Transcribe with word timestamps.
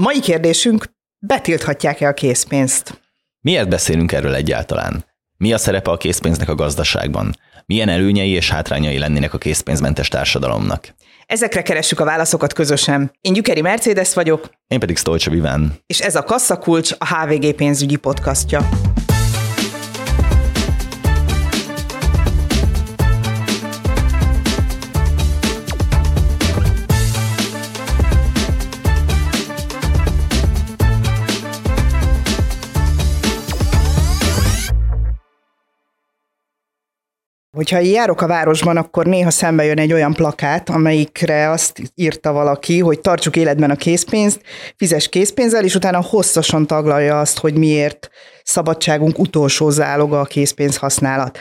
A 0.00 0.02
mai 0.02 0.20
kérdésünk, 0.20 0.84
betilthatják-e 1.18 2.08
a 2.08 2.14
készpénzt? 2.14 3.00
Miért 3.40 3.68
beszélünk 3.68 4.12
erről 4.12 4.34
egyáltalán? 4.34 5.04
Mi 5.36 5.52
a 5.52 5.58
szerepe 5.58 5.90
a 5.90 5.96
készpénznek 5.96 6.48
a 6.48 6.54
gazdaságban? 6.54 7.36
Milyen 7.66 7.88
előnyei 7.88 8.30
és 8.30 8.50
hátrányai 8.50 8.98
lennének 8.98 9.34
a 9.34 9.38
készpénzmentes 9.38 10.08
társadalomnak? 10.08 10.94
Ezekre 11.26 11.62
keressük 11.62 12.00
a 12.00 12.04
válaszokat 12.04 12.52
közösen. 12.52 13.12
Én 13.20 13.32
Gyükeri 13.32 13.60
Mercedes 13.60 14.14
vagyok. 14.14 14.50
Én 14.68 14.78
pedig 14.78 14.96
Stolcsa 14.96 15.30
Viván. 15.30 15.72
És 15.86 16.00
ez 16.00 16.16
a 16.16 16.22
Kasszakulcs, 16.22 16.92
a 16.98 17.14
HVG 17.14 17.54
pénzügyi 17.54 17.96
podcastja. 17.96 18.68
Hogyha 37.60 37.78
járok 37.78 38.20
a 38.20 38.26
városban, 38.26 38.76
akkor 38.76 39.06
néha 39.06 39.30
szembe 39.30 39.64
jön 39.64 39.78
egy 39.78 39.92
olyan 39.92 40.12
plakát, 40.12 40.68
amelyikre 40.68 41.50
azt 41.50 41.80
írta 41.94 42.32
valaki, 42.32 42.78
hogy 42.78 43.00
tartsuk 43.00 43.36
életben 43.36 43.70
a 43.70 43.76
készpénzt, 43.76 44.40
fizes 44.76 45.08
készpénzzel, 45.08 45.64
és 45.64 45.74
utána 45.74 46.02
hosszasan 46.02 46.66
taglalja 46.66 47.20
azt, 47.20 47.38
hogy 47.38 47.54
miért 47.54 48.10
szabadságunk 48.42 49.18
utolsó 49.18 49.70
záloga 49.70 50.20
a 50.20 50.24
készpénz 50.24 50.76
használat. 50.76 51.38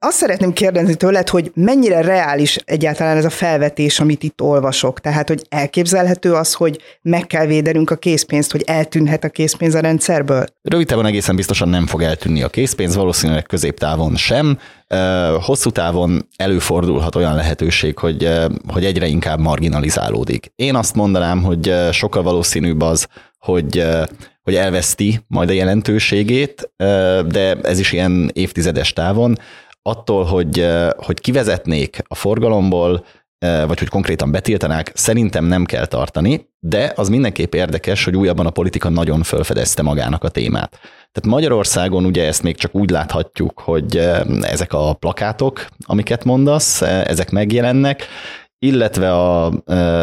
Azt 0.00 0.16
szeretném 0.16 0.52
kérdezni 0.52 0.94
tőled, 0.94 1.28
hogy 1.28 1.50
mennyire 1.54 2.00
reális 2.00 2.56
egyáltalán 2.64 3.16
ez 3.16 3.24
a 3.24 3.30
felvetés, 3.30 4.00
amit 4.00 4.22
itt 4.22 4.40
olvasok. 4.40 5.00
Tehát, 5.00 5.28
hogy 5.28 5.42
elképzelhető 5.48 6.32
az, 6.32 6.54
hogy 6.54 6.80
meg 7.02 7.26
kell 7.26 7.46
védenünk 7.46 7.90
a 7.90 7.96
készpénzt, 7.96 8.52
hogy 8.52 8.62
eltűnhet 8.66 9.24
a 9.24 9.28
készpénz 9.28 9.74
a 9.74 9.80
rendszerből? 9.80 10.44
Rövid 10.62 10.86
távon 10.86 11.06
egészen 11.06 11.36
biztosan 11.36 11.68
nem 11.68 11.86
fog 11.86 12.02
eltűnni 12.02 12.42
a 12.42 12.48
készpénz, 12.48 12.94
valószínűleg 12.94 13.42
középtávon 13.42 14.16
sem. 14.16 14.58
Hosszú 15.40 15.70
távon 15.70 16.28
előfordulhat 16.36 17.14
olyan 17.14 17.34
lehetőség, 17.34 17.98
hogy, 17.98 18.30
hogy 18.72 18.84
egyre 18.84 19.06
inkább 19.06 19.40
marginalizálódik. 19.40 20.52
Én 20.56 20.74
azt 20.74 20.94
mondanám, 20.94 21.42
hogy 21.42 21.74
sokkal 21.92 22.22
valószínűbb 22.22 22.80
az, 22.80 23.06
hogy 23.38 23.86
hogy 24.42 24.56
elveszti 24.56 25.20
majd 25.26 25.48
a 25.48 25.52
jelentőségét, 25.52 26.70
de 27.28 27.56
ez 27.62 27.78
is 27.78 27.92
ilyen 27.92 28.30
évtizedes 28.32 28.92
távon 28.92 29.38
attól, 29.88 30.24
hogy, 30.24 30.66
hogy 30.96 31.20
kivezetnék 31.20 32.02
a 32.08 32.14
forgalomból, 32.14 33.04
vagy 33.40 33.78
hogy 33.78 33.88
konkrétan 33.88 34.30
betiltanák, 34.30 34.92
szerintem 34.94 35.44
nem 35.44 35.64
kell 35.64 35.86
tartani, 35.86 36.48
de 36.60 36.92
az 36.96 37.08
mindenképp 37.08 37.54
érdekes, 37.54 38.04
hogy 38.04 38.16
újabban 38.16 38.46
a 38.46 38.50
politika 38.50 38.88
nagyon 38.88 39.22
felfedezte 39.22 39.82
magának 39.82 40.24
a 40.24 40.28
témát. 40.28 40.70
Tehát 41.12 41.26
Magyarországon 41.38 42.04
ugye 42.04 42.26
ezt 42.26 42.42
még 42.42 42.56
csak 42.56 42.74
úgy 42.74 42.90
láthatjuk, 42.90 43.60
hogy 43.60 43.96
ezek 44.40 44.72
a 44.72 44.92
plakátok, 44.92 45.66
amiket 45.84 46.24
mondasz, 46.24 46.82
ezek 46.82 47.30
megjelennek, 47.30 48.06
illetve 48.58 49.12
a 49.12 49.52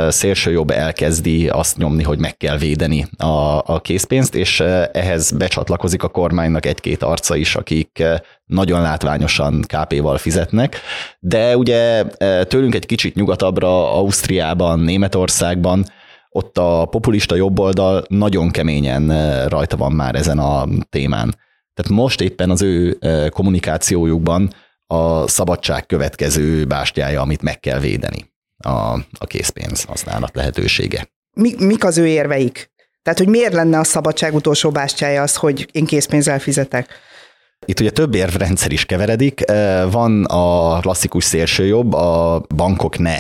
szélső 0.10 0.52
jobb 0.52 0.70
elkezdi 0.70 1.48
azt 1.48 1.78
nyomni, 1.78 2.04
hogy 2.04 2.20
meg 2.20 2.38
kell 2.38 2.58
védeni 2.58 3.08
a, 3.18 3.62
a 3.66 3.80
készpénzt, 3.82 4.36
és 4.36 4.60
ehhez 4.92 5.32
becsatlakozik 5.32 6.04
a 6.04 6.08
kormánynak 6.08 6.66
egy-két 6.66 7.04
arca 7.04 7.36
is, 7.36 7.56
akik 7.56 8.04
nagyon 8.46 8.82
látványosan 8.82 9.62
KP-val 9.62 10.18
fizetnek, 10.18 10.80
de 11.20 11.58
ugye 11.58 12.04
tőlünk 12.48 12.76
egy 12.76 12.86
kicsit 12.86 13.16
nyugatabbra, 13.16 13.94
Ausztriában, 13.94 14.80
Németországban, 14.80 15.86
ott 16.30 16.58
a 16.58 16.86
populista 16.86 17.36
jobboldal 17.36 18.04
nagyon 18.08 18.52
keményen 18.52 19.08
rajta 19.48 19.78
van 19.78 19.92
már 19.92 20.16
ezen 20.16 20.40
a 20.40 20.66
témán. 20.90 21.36
Tehát 21.74 22.02
most 22.02 22.22
éppen 22.22 22.50
az 22.50 22.62
ő 22.62 22.98
kommunikációjukban 23.30 24.54
a 24.88 25.28
szabadság 25.28 25.86
következő 25.86 26.66
bástyája, 26.66 27.22
amit 27.22 27.42
meg 27.42 27.60
kell 27.60 27.80
védeni 27.80 28.34
a, 28.58 28.94
a 29.18 29.26
készpénz 29.28 29.84
használat 29.84 30.36
lehetősége. 30.36 31.08
Mi, 31.34 31.54
mik 31.58 31.84
az 31.84 31.98
ő 31.98 32.08
érveik? 32.08 32.74
Tehát, 33.02 33.20
hogy 33.20 33.28
miért 33.30 33.54
lenne 33.54 33.80
a 33.80 33.84
szabadság 33.84 34.34
utolsó 34.34 34.72
bástyája 34.72 35.22
az, 35.22 35.36
hogy 35.36 35.70
én 35.72 35.86
készpénzzel 35.86 36.40
fizetek? 36.40 36.90
Itt 37.68 37.80
ugye 37.80 37.90
több 37.90 38.16
érvrendszer 38.16 38.72
is 38.72 38.86
keveredik. 38.86 39.44
Van 39.92 40.24
a 40.24 40.80
klasszikus 40.80 41.24
szélsőjobb, 41.24 41.94
a 41.94 42.42
bankok 42.56 42.98
ne 42.98 43.18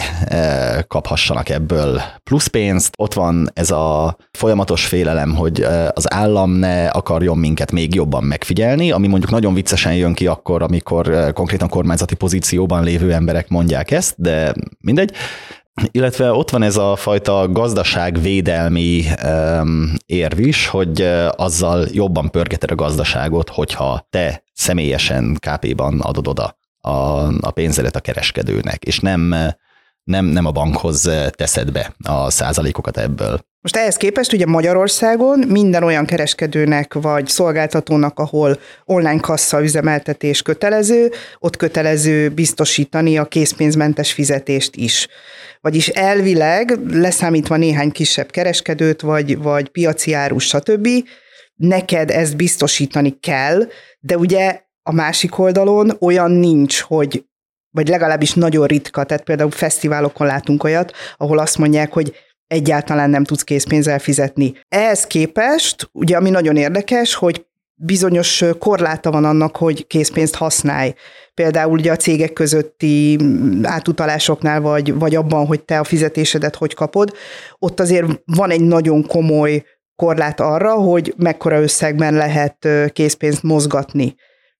kaphassanak 0.87 1.49
ebből 1.49 2.01
plusz 2.23 2.47
pénzt. 2.47 2.93
Ott 2.97 3.13
van 3.13 3.49
ez 3.53 3.71
a 3.71 4.17
folyamatos 4.31 4.85
félelem, 4.85 5.35
hogy 5.35 5.61
az 5.93 6.13
állam 6.13 6.51
ne 6.51 6.87
akarjon 6.87 7.37
minket 7.37 7.71
még 7.71 7.95
jobban 7.95 8.23
megfigyelni, 8.23 8.91
ami 8.91 9.07
mondjuk 9.07 9.31
nagyon 9.31 9.53
viccesen 9.53 9.95
jön 9.95 10.13
ki 10.13 10.27
akkor, 10.27 10.61
amikor 10.61 11.33
konkrétan 11.33 11.69
kormányzati 11.69 12.15
pozícióban 12.15 12.83
lévő 12.83 13.13
emberek 13.13 13.49
mondják 13.49 13.91
ezt, 13.91 14.15
de 14.17 14.53
mindegy. 14.81 15.11
Illetve 15.91 16.31
ott 16.31 16.49
van 16.49 16.63
ez 16.63 16.77
a 16.77 16.95
fajta 16.95 17.47
gazdaságvédelmi 17.51 19.03
érv 20.05 20.39
is, 20.39 20.67
hogy 20.67 21.01
uh, 21.01 21.27
azzal 21.35 21.87
jobban 21.91 22.29
pörgeted 22.29 22.71
a 22.71 22.75
gazdaságot, 22.75 23.49
hogyha 23.49 24.07
te 24.09 24.43
személyesen 24.53 25.37
KP-ban 25.39 25.99
adod 25.99 26.27
oda 26.27 26.57
a, 26.79 26.91
a 27.39 27.51
pénzedet 27.51 27.95
a 27.95 27.99
kereskedőnek, 27.99 28.83
és 28.83 28.99
nem, 28.99 29.35
nem, 30.05 30.25
nem 30.25 30.45
a 30.45 30.51
bankhoz 30.51 31.09
teszed 31.29 31.71
be 31.71 31.93
a 32.03 32.29
százalékokat 32.29 32.97
ebből. 32.97 33.39
Most 33.61 33.77
ehhez 33.77 33.97
képest 33.97 34.33
ugye 34.33 34.45
Magyarországon 34.45 35.39
minden 35.39 35.83
olyan 35.83 36.05
kereskedőnek 36.05 36.93
vagy 36.93 37.27
szolgáltatónak, 37.27 38.19
ahol 38.19 38.59
online 38.85 39.19
kassa 39.19 39.63
üzemeltetés 39.63 40.41
kötelező, 40.41 41.11
ott 41.39 41.57
kötelező 41.57 42.29
biztosítani 42.29 43.17
a 43.17 43.25
készpénzmentes 43.25 44.13
fizetést 44.13 44.75
is. 44.75 45.07
Vagyis 45.61 45.87
elvileg, 45.87 46.79
leszámítva 46.91 47.55
néhány 47.55 47.91
kisebb 47.91 48.31
kereskedőt, 48.31 49.01
vagy, 49.01 49.37
vagy 49.37 49.69
piaci 49.69 50.13
árus, 50.13 50.43
stb., 50.45 50.87
neked 51.55 52.09
ezt 52.09 52.35
biztosítani 52.35 53.19
kell, 53.19 53.67
de 53.99 54.17
ugye 54.17 54.61
a 54.83 54.93
másik 54.93 55.39
oldalon 55.39 55.97
olyan 55.99 56.31
nincs, 56.31 56.81
hogy 56.81 57.25
vagy 57.75 57.87
legalábbis 57.87 58.33
nagyon 58.33 58.67
ritka, 58.67 59.03
tehát 59.03 59.23
például 59.23 59.51
fesztiválokon 59.51 60.27
látunk 60.27 60.63
olyat, 60.63 60.91
ahol 61.17 61.39
azt 61.39 61.57
mondják, 61.57 61.93
hogy 61.93 62.15
egyáltalán 62.47 63.09
nem 63.09 63.23
tudsz 63.23 63.43
készpénzzel 63.43 63.99
fizetni. 63.99 64.53
Ehhez 64.67 65.07
képest, 65.07 65.89
ugye 65.91 66.17
ami 66.17 66.29
nagyon 66.29 66.55
érdekes, 66.55 67.13
hogy 67.13 67.45
bizonyos 67.75 68.43
korláta 68.59 69.11
van 69.11 69.25
annak, 69.25 69.55
hogy 69.55 69.87
készpénzt 69.87 70.35
használj. 70.35 70.93
Például 71.33 71.77
ugye 71.77 71.91
a 71.91 71.95
cégek 71.95 72.33
közötti 72.33 73.17
átutalásoknál, 73.63 74.61
vagy, 74.61 74.93
vagy 74.93 75.15
abban, 75.15 75.45
hogy 75.45 75.63
te 75.63 75.79
a 75.79 75.83
fizetésedet 75.83 76.55
hogy 76.55 76.73
kapod, 76.73 77.13
ott 77.59 77.79
azért 77.79 78.21
van 78.25 78.49
egy 78.51 78.61
nagyon 78.61 79.07
komoly 79.07 79.63
korlát 79.95 80.39
arra, 80.39 80.73
hogy 80.73 81.13
mekkora 81.17 81.61
összegben 81.61 82.13
lehet 82.13 82.67
készpénzt 82.93 83.43
mozgatni. 83.43 84.15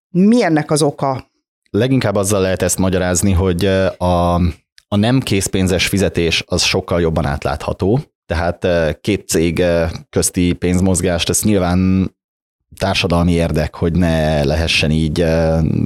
Mi 0.09 0.43
ennek 0.43 0.71
az 0.71 0.81
oka? 0.81 1.33
Leginkább 1.77 2.15
azzal 2.15 2.41
lehet 2.41 2.61
ezt 2.61 2.77
magyarázni, 2.77 3.31
hogy 3.31 3.65
a, 3.97 4.33
a 4.87 4.95
nem 4.95 5.19
készpénzes 5.19 5.87
fizetés 5.87 6.43
az 6.47 6.63
sokkal 6.63 7.01
jobban 7.01 7.25
átlátható, 7.25 7.99
tehát 8.25 8.67
két 9.01 9.27
cég 9.27 9.63
közti 10.09 10.53
pénzmozgást, 10.53 11.29
ezt 11.29 11.43
nyilván 11.43 12.09
társadalmi 12.79 13.31
érdek, 13.31 13.75
hogy 13.75 13.93
ne 13.93 14.43
lehessen 14.43 14.91
így 14.91 15.25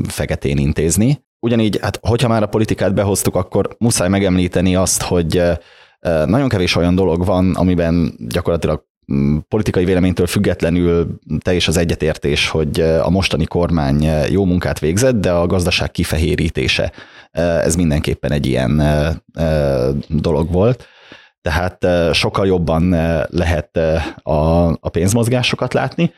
feketén 0.07 0.57
intézni. 0.57 1.25
Ugyanígy, 1.39 1.79
hát 1.81 1.99
hogyha 2.01 2.27
már 2.27 2.43
a 2.43 2.47
politikát 2.47 2.93
behoztuk, 2.93 3.35
akkor 3.35 3.75
muszáj 3.77 4.09
megemlíteni 4.09 4.75
azt, 4.75 5.01
hogy 5.01 5.43
nagyon 6.25 6.49
kevés 6.49 6.75
olyan 6.75 6.95
dolog 6.95 7.25
van, 7.25 7.55
amiben 7.55 8.13
gyakorlatilag 8.27 8.87
politikai 9.47 9.85
véleménytől 9.85 10.27
függetlenül 10.27 11.19
teljes 11.39 11.67
az 11.67 11.77
egyetértés, 11.77 12.49
hogy 12.49 12.79
a 12.79 13.09
mostani 13.09 13.45
kormány 13.45 14.03
jó 14.29 14.45
munkát 14.45 14.79
végzett, 14.79 15.15
de 15.15 15.31
a 15.31 15.47
gazdaság 15.47 15.91
kifehérítése, 15.91 16.91
ez 17.31 17.75
mindenképpen 17.75 18.31
egy 18.31 18.45
ilyen 18.45 18.83
dolog 20.07 20.51
volt. 20.51 20.87
Tehát 21.41 21.85
sokkal 22.13 22.47
jobban 22.47 22.89
lehet 23.29 23.77
a, 24.21 24.67
a 24.67 24.89
pénzmozgásokat 24.91 25.73
látni. 25.73 26.11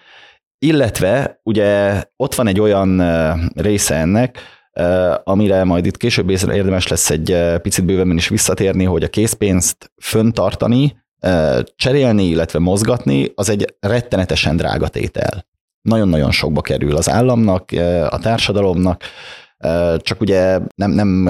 Illetve 0.59 1.39
ugye 1.43 2.03
ott 2.15 2.35
van 2.35 2.47
egy 2.47 2.59
olyan 2.59 3.03
része 3.55 3.95
ennek, 3.95 4.39
amire 5.23 5.63
majd 5.63 5.85
itt 5.85 5.97
később 5.97 6.29
érdemes 6.29 6.87
lesz 6.87 7.09
egy 7.09 7.37
picit 7.61 7.85
bővebben 7.85 8.17
is 8.17 8.27
visszatérni, 8.27 8.83
hogy 8.83 9.03
a 9.03 9.07
készpénzt 9.07 9.91
föntartani, 10.01 11.00
cserélni, 11.75 12.23
illetve 12.23 12.59
mozgatni, 12.59 13.31
az 13.35 13.49
egy 13.49 13.75
rettenetesen 13.79 14.55
drága 14.55 14.87
tétel. 14.87 15.45
Nagyon-nagyon 15.81 16.31
sokba 16.31 16.61
kerül 16.61 16.95
az 16.95 17.09
államnak, 17.09 17.71
a 18.09 18.19
társadalomnak, 18.19 19.03
csak 19.97 20.21
ugye 20.21 20.59
nem, 20.75 20.91
nem 20.91 21.29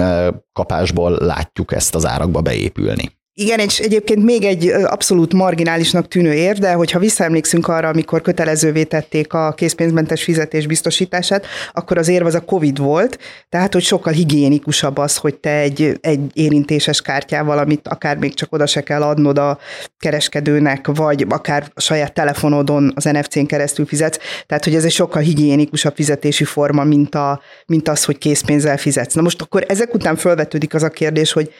kapásból 0.53 1.17
látjuk 1.19 1.73
ezt 1.73 1.95
az 1.95 2.05
árakba 2.05 2.41
beépülni. 2.41 3.19
Igen, 3.33 3.59
és 3.59 3.79
egyébként 3.79 4.23
még 4.23 4.43
egy 4.43 4.67
abszolút 4.67 5.33
marginálisnak 5.33 6.07
tűnő 6.07 6.33
ér, 6.33 6.57
de 6.57 6.73
hogyha 6.73 6.99
visszaemlékszünk 6.99 7.67
arra, 7.67 7.87
amikor 7.87 8.21
kötelezővé 8.21 8.83
tették 8.83 9.33
a 9.33 9.53
készpénzmentes 9.53 10.23
fizetés 10.23 10.67
biztosítását, 10.67 11.45
akkor 11.71 11.97
az 11.97 12.07
érv 12.07 12.25
az 12.25 12.35
a 12.35 12.41
COVID 12.41 12.77
volt, 12.77 13.19
tehát 13.49 13.73
hogy 13.73 13.83
sokkal 13.83 14.13
higiénikusabb 14.13 14.97
az, 14.97 15.17
hogy 15.17 15.35
te 15.35 15.49
egy, 15.49 15.97
egy 16.01 16.19
érintéses 16.33 17.01
kártyával, 17.01 17.57
amit 17.57 17.87
akár 17.87 18.17
még 18.17 18.33
csak 18.33 18.53
oda 18.53 18.65
se 18.65 18.81
kell 18.81 19.01
adnod 19.01 19.37
a 19.37 19.59
kereskedőnek, 19.99 20.87
vagy 20.87 21.25
akár 21.29 21.71
a 21.73 21.81
saját 21.81 22.13
telefonodon 22.13 22.91
az 22.95 23.03
NFC-n 23.03 23.45
keresztül 23.45 23.85
fizetsz, 23.85 24.19
tehát 24.45 24.63
hogy 24.63 24.75
ez 24.75 24.85
egy 24.85 24.91
sokkal 24.91 25.21
higiénikusabb 25.21 25.95
fizetési 25.95 26.43
forma, 26.43 26.83
mint, 26.83 27.15
a, 27.15 27.41
mint 27.65 27.87
az, 27.87 28.05
hogy 28.05 28.17
készpénzzel 28.17 28.77
fizetsz. 28.77 29.13
Na 29.13 29.21
most 29.21 29.41
akkor 29.41 29.65
ezek 29.67 29.93
után 29.93 30.15
felvetődik 30.15 30.73
az 30.73 30.83
a 30.83 30.89
kérdés, 30.89 31.31
hogy 31.31 31.51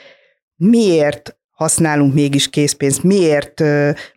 miért 0.56 1.36
használunk 1.62 2.14
mégis 2.14 2.50
készpénzt. 2.50 3.04
Miért 3.04 3.64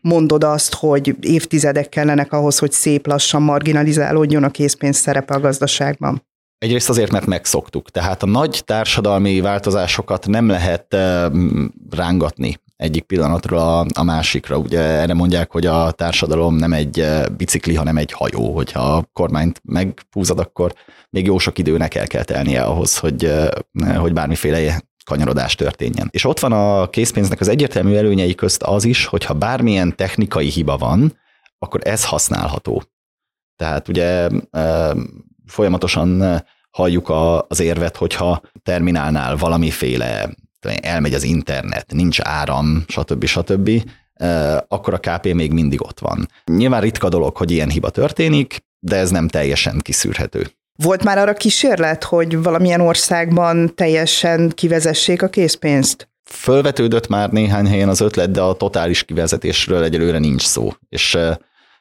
mondod 0.00 0.44
azt, 0.44 0.75
hogy 0.75 1.17
évtizedek 1.20 1.88
kellenek 1.88 2.32
ahhoz, 2.32 2.58
hogy 2.58 2.73
szép 2.73 3.06
lassan 3.06 3.43
marginalizálódjon 3.43 4.44
a 4.44 4.50
készpénz 4.50 4.96
szerepe 4.96 5.35
a 5.35 5.41
gazdaságban? 5.41 6.23
Egyrészt 6.58 6.88
azért, 6.88 7.11
mert 7.11 7.26
megszoktuk. 7.26 7.91
Tehát 7.91 8.23
a 8.23 8.26
nagy 8.26 8.62
társadalmi 8.64 9.41
változásokat 9.41 10.26
nem 10.26 10.49
lehet 10.49 10.96
rángatni 11.91 12.56
egyik 12.76 13.02
pillanatról 13.02 13.87
a, 13.94 14.02
másikra. 14.02 14.58
Ugye 14.58 14.81
erre 14.81 15.14
mondják, 15.14 15.50
hogy 15.50 15.67
a 15.67 15.90
társadalom 15.90 16.55
nem 16.55 16.73
egy 16.73 17.06
bicikli, 17.37 17.75
hanem 17.75 17.97
egy 17.97 18.12
hajó. 18.12 18.55
Hogyha 18.55 18.81
a 18.81 19.08
kormányt 19.12 19.61
meghúzod, 19.64 20.38
akkor 20.38 20.73
még 21.11 21.26
jó 21.26 21.38
sok 21.38 21.58
időnek 21.58 21.94
el 21.94 22.06
kell 22.06 22.25
telnie 22.25 22.62
ahhoz, 22.62 22.99
hogy, 22.99 23.32
hogy 23.97 24.12
bármiféle 24.12 24.82
kanyarodás 25.04 25.54
történjen. 25.54 26.08
És 26.10 26.24
ott 26.24 26.40
van 26.40 26.52
a 26.52 26.90
készpénznek 26.90 27.40
az 27.40 27.48
egyértelmű 27.48 27.94
előnyei 27.94 28.34
közt 28.34 28.62
az 28.62 28.84
is, 28.84 29.06
hogyha 29.06 29.34
bármilyen 29.34 29.96
technikai 29.96 30.48
hiba 30.48 30.76
van, 30.76 31.18
akkor 31.58 31.80
ez 31.84 32.04
használható. 32.04 32.82
Tehát 33.56 33.88
ugye 33.88 34.28
folyamatosan 35.46 36.42
halljuk 36.70 37.12
az 37.48 37.60
érvet, 37.60 37.96
hogyha 37.96 38.40
terminálnál 38.62 39.36
valamiféle, 39.36 40.34
elmegy 40.80 41.14
az 41.14 41.22
internet, 41.22 41.92
nincs 41.92 42.20
áram, 42.20 42.84
stb. 42.88 43.24
stb., 43.24 43.70
akkor 44.68 44.94
a 44.94 44.98
KP 44.98 45.32
még 45.32 45.52
mindig 45.52 45.82
ott 45.82 45.98
van. 45.98 46.28
Nyilván 46.44 46.80
ritka 46.80 47.08
dolog, 47.08 47.36
hogy 47.36 47.50
ilyen 47.50 47.70
hiba 47.70 47.90
történik, 47.90 48.64
de 48.78 48.96
ez 48.96 49.10
nem 49.10 49.28
teljesen 49.28 49.78
kiszűrhető. 49.82 50.50
Volt 50.82 51.05
már 51.05 51.19
arra 51.19 51.32
kísérlet, 51.32 52.05
hogy 52.05 52.43
valamilyen 52.43 52.81
országban 52.81 53.75
teljesen 53.75 54.53
kivezessék 54.55 55.23
a 55.23 55.29
készpénzt? 55.29 56.09
Fölvetődött 56.31 57.09
már 57.09 57.31
néhány 57.31 57.67
helyen 57.67 57.88
az 57.88 58.00
ötlet, 58.00 58.31
de 58.31 58.41
a 58.41 58.55
totális 58.55 59.03
kivezetésről 59.05 59.82
egyelőre 59.82 60.19
nincs 60.19 60.43
szó, 60.43 60.71
és 60.88 61.19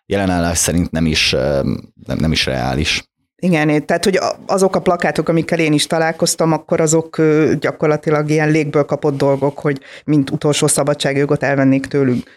jelenállás 0.05 0.57
szerint 0.57 0.91
nem 0.91 1.05
is, 1.05 1.31
nem, 2.05 2.17
nem 2.17 2.31
is 2.31 2.45
reális. 2.45 3.03
Igen, 3.35 3.85
tehát 3.85 4.03
hogy 4.03 4.19
azok 4.47 4.75
a 4.75 4.81
plakátok, 4.81 5.29
amikkel 5.29 5.59
én 5.59 5.73
is 5.73 5.87
találkoztam, 5.87 6.51
akkor 6.51 6.81
azok 6.81 7.21
gyakorlatilag 7.59 8.29
ilyen 8.29 8.51
légből 8.51 8.83
kapott 8.83 9.17
dolgok, 9.17 9.59
hogy 9.59 9.79
mint 10.05 10.29
utolsó 10.29 10.67
szabadságjogot 10.67 11.43
elvennék 11.43 11.85
tőlük. 11.85 12.27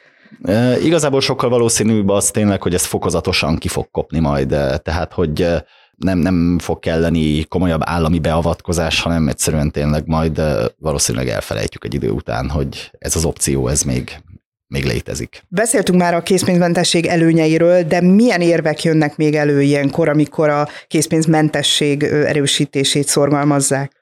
E, 0.43 0.79
igazából 0.79 1.21
sokkal 1.21 1.49
valószínűbb 1.49 2.09
az 2.09 2.31
tényleg, 2.31 2.63
hogy 2.63 2.75
ez 2.75 2.85
fokozatosan 2.85 3.57
ki 3.57 3.69
fog 3.69 3.91
kopni 3.91 4.19
majd, 4.19 4.49
tehát 4.83 5.13
hogy 5.13 5.47
nem, 5.97 6.19
nem 6.19 6.59
fog 6.59 6.79
kelleni 6.79 7.45
komolyabb 7.45 7.81
állami 7.85 8.19
beavatkozás, 8.19 9.01
hanem 9.01 9.29
egyszerűen 9.29 9.71
tényleg 9.71 10.07
majd 10.07 10.43
valószínűleg 10.79 11.29
elfelejtjük 11.29 11.85
egy 11.85 11.95
idő 11.95 12.11
után, 12.11 12.49
hogy 12.51 12.91
ez 12.99 13.17
az 13.17 13.25
opció, 13.25 13.69
ez 13.69 13.83
még, 13.83 14.21
még 14.67 14.85
létezik. 14.85 15.43
Beszéltünk 15.49 15.99
már 15.99 16.15
a 16.15 16.23
készpénzmentesség 16.23 17.07
előnyeiről, 17.07 17.83
de 17.83 18.01
milyen 18.01 18.41
érvek 18.41 18.83
jönnek 18.83 19.17
még 19.17 19.35
elő 19.35 19.63
ilyenkor, 19.63 20.09
amikor 20.09 20.49
a 20.49 20.69
készpénzmentesség 20.87 22.03
erősítését 22.03 23.07
szorgalmazzák? 23.07 23.93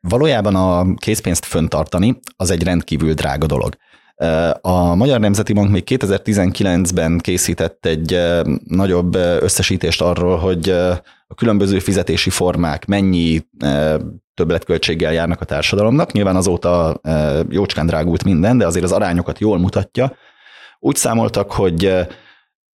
Valójában 0.00 0.54
a 0.54 0.94
készpénzt 0.94 1.44
föntartani 1.44 2.18
az 2.36 2.50
egy 2.50 2.62
rendkívül 2.62 3.14
drága 3.14 3.46
dolog. 3.46 3.76
A 4.60 4.94
Magyar 4.94 5.20
Nemzeti 5.20 5.52
Bank 5.52 5.70
még 5.70 5.82
2019-ben 5.86 7.18
készített 7.18 7.86
egy 7.86 8.20
nagyobb 8.64 9.14
összesítést 9.14 10.02
arról, 10.02 10.36
hogy 10.36 10.68
a 11.26 11.34
különböző 11.34 11.78
fizetési 11.78 12.30
formák 12.30 12.86
mennyi 12.86 13.46
többletköltséggel 14.34 15.12
járnak 15.12 15.40
a 15.40 15.44
társadalomnak. 15.44 16.12
Nyilván 16.12 16.36
azóta 16.36 17.00
jócskán 17.48 17.86
drágult 17.86 18.24
minden, 18.24 18.58
de 18.58 18.66
azért 18.66 18.84
az 18.84 18.92
arányokat 18.92 19.38
jól 19.38 19.58
mutatja. 19.58 20.16
Úgy 20.78 20.96
számoltak, 20.96 21.52
hogy 21.52 21.94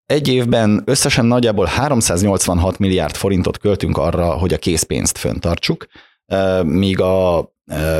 egy 0.06 0.28
évben 0.28 0.82
összesen 0.84 1.24
nagyjából 1.24 1.66
386 1.66 2.78
milliárd 2.78 3.14
forintot 3.14 3.58
költünk 3.58 3.98
arra, 3.98 4.32
hogy 4.32 4.52
a 4.52 4.58
készpénzt 4.58 5.18
föntartsuk, 5.18 5.86
míg 6.62 7.00
a 7.00 7.50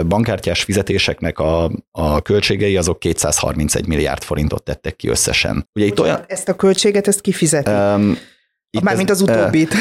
bankkártyás 0.07 0.63
fizetéseknek 0.63 1.39
a, 1.39 1.71
a 1.91 2.23
költségei 2.23 2.77
azok 2.77 2.99
231 2.99 3.87
milliárd 3.87 4.23
forintot 4.23 4.63
tettek 4.63 4.97
ki 4.97 5.09
összesen. 5.09 5.69
Ugye 5.75 5.87
itt 5.87 6.01
olyan... 6.01 6.25
Ezt 6.27 6.49
a 6.49 6.55
költséget, 6.55 7.09
ezt 7.09 7.21
kifizeti? 7.21 7.71
Um, 7.71 8.19
Mármint 8.83 9.11
az 9.11 9.21
utóbbit. 9.21 9.73
Uh, 9.73 9.81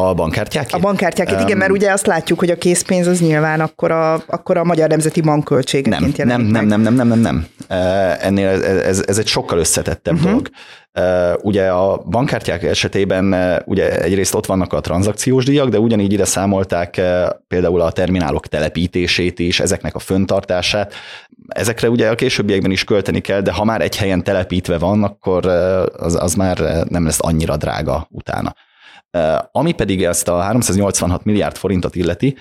a 0.00 0.14
bankkártyákét? 0.14 0.72
A 0.72 0.78
bankkártyákét, 0.78 1.34
um, 1.34 1.40
igen, 1.40 1.56
mert 1.56 1.70
ugye 1.70 1.92
azt 1.92 2.06
látjuk, 2.06 2.38
hogy 2.38 2.50
a 2.50 2.56
készpénz 2.56 3.06
az 3.06 3.20
nyilván 3.20 3.60
akkor 3.60 3.90
a, 3.90 4.12
akkor 4.26 4.56
a 4.56 4.64
Magyar 4.64 4.88
Nemzeti 4.88 5.20
Bank 5.20 5.44
költségeként 5.44 6.16
nem, 6.16 6.40
nem, 6.40 6.40
nem, 6.40 6.66
nem, 6.66 6.80
nem, 6.80 6.94
nem, 6.94 7.08
nem, 7.08 7.18
nem. 7.18 7.46
Ennél 8.20 8.48
ez, 8.48 8.62
ez, 8.62 9.04
ez 9.06 9.18
egy 9.18 9.26
sokkal 9.26 9.58
összetettebb 9.58 10.14
uh-huh. 10.14 10.30
dolog. 10.30 10.48
Ugye 11.42 11.68
a 11.68 11.96
bankkártyák 11.96 12.62
esetében 12.62 13.34
ugye 13.64 14.00
egyrészt 14.00 14.34
ott 14.34 14.46
vannak 14.46 14.72
a 14.72 14.80
tranzakciós 14.80 15.44
díjak, 15.44 15.68
de 15.68 15.78
ugyanígy 15.78 16.12
ide 16.12 16.24
számolták 16.24 17.00
például 17.48 17.80
a 17.80 17.92
terminálok 17.92 18.46
telepítését 18.46 19.38
is, 19.38 19.60
ezeknek 19.60 19.94
a 19.94 19.98
föntartását. 19.98 20.94
Ezekre 21.48 21.90
ugye 21.90 22.08
a 22.08 22.14
későbbiekben 22.14 22.70
is 22.70 22.84
költeni 22.84 23.20
kell, 23.20 23.40
de 23.40 23.52
ha 23.52 23.64
már 23.64 23.80
egy 23.80 23.96
helyen 23.96 24.24
telepítve 24.24 24.78
van, 24.78 25.04
akkor 25.04 25.46
az, 25.96 26.22
az 26.22 26.34
már 26.34 26.84
nem 26.88 27.04
lesz 27.04 27.18
annyira 27.20 27.56
drága 27.56 28.06
utána. 28.10 28.54
Ami 29.52 29.72
pedig 29.72 30.04
ezt 30.04 30.28
a 30.28 30.40
386 30.40 31.24
milliárd 31.24 31.56
forintot 31.56 31.94
illeti, 31.94 32.36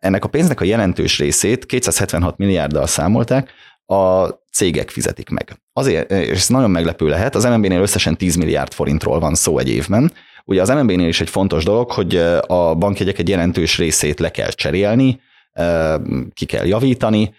ennek 0.00 0.24
a 0.24 0.28
pénznek 0.28 0.60
a 0.60 0.64
jelentős 0.64 1.18
részét 1.18 1.66
276 1.66 2.36
milliárddal 2.36 2.86
számolták, 2.86 3.50
a 3.86 4.28
cégek 4.52 4.90
fizetik 4.90 5.28
meg. 5.28 5.62
Azért, 5.72 6.10
és 6.10 6.30
ez 6.30 6.48
nagyon 6.48 6.70
meglepő 6.70 7.08
lehet, 7.08 7.34
az 7.34 7.44
MNB-nél 7.44 7.80
összesen 7.80 8.16
10 8.16 8.36
milliárd 8.36 8.72
forintról 8.72 9.18
van 9.18 9.34
szó 9.34 9.58
egy 9.58 9.68
évben. 9.68 10.12
Ugye 10.44 10.60
az 10.60 10.68
MNB-nél 10.68 11.08
is 11.08 11.20
egy 11.20 11.30
fontos 11.30 11.64
dolog, 11.64 11.90
hogy 11.90 12.16
a 12.46 12.74
bankjegyek 12.74 13.18
egy 13.18 13.28
jelentős 13.28 13.78
részét 13.78 14.20
le 14.20 14.30
kell 14.30 14.50
cserélni, 14.50 15.20
ki 16.32 16.44
kell 16.44 16.66
javítani, 16.66 17.34